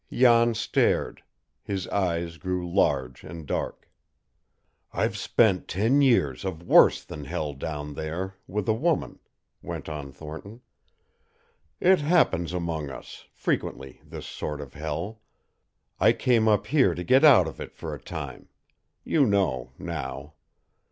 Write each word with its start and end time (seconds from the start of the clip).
Jan 0.11 0.55
stared. 0.55 1.21
His 1.61 1.87
eyes 1.89 2.37
grew 2.37 2.67
large 2.67 3.23
and 3.23 3.45
dark. 3.45 3.87
"I've 4.91 5.15
spent 5.15 5.67
ten 5.67 6.01
years 6.01 6.43
of 6.43 6.63
WORSE 6.63 7.03
than 7.03 7.25
hell 7.25 7.53
down 7.53 7.93
there 7.93 8.33
with 8.47 8.67
a 8.67 8.73
woman," 8.73 9.19
went 9.61 9.87
on 9.87 10.11
Thornton. 10.11 10.61
"It 11.79 11.99
happens 11.99 12.51
among 12.51 12.89
us 12.89 13.25
frequently, 13.31 14.01
this 14.03 14.25
sort 14.25 14.59
of 14.59 14.73
hell. 14.73 15.21
I 15.99 16.13
came 16.13 16.47
up 16.47 16.65
here 16.65 16.95
to 16.95 17.03
get 17.03 17.23
out 17.23 17.47
of 17.47 17.61
it 17.61 17.71
for 17.75 17.93
a 17.93 17.99
time. 18.01 18.49
You 19.03 19.27
know 19.27 19.69
now. 19.77 20.33